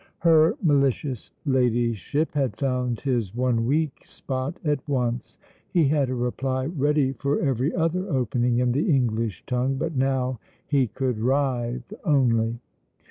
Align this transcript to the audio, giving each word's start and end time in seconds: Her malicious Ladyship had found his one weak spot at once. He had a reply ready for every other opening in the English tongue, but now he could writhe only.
Her 0.17 0.55
malicious 0.63 1.29
Ladyship 1.45 2.33
had 2.33 2.57
found 2.57 3.01
his 3.01 3.35
one 3.35 3.67
weak 3.67 4.01
spot 4.03 4.57
at 4.65 4.79
once. 4.89 5.37
He 5.69 5.89
had 5.89 6.09
a 6.09 6.15
reply 6.15 6.65
ready 6.65 7.11
for 7.13 7.39
every 7.39 7.71
other 7.75 8.09
opening 8.09 8.57
in 8.57 8.71
the 8.71 8.89
English 8.91 9.43
tongue, 9.45 9.75
but 9.75 9.95
now 9.95 10.39
he 10.65 10.87
could 10.87 11.19
writhe 11.19 11.93
only. 12.03 12.57